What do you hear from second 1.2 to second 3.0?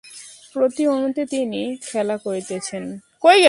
তিনি খেলা করিতেছেন।